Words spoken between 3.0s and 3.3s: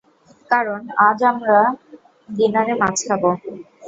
খাব!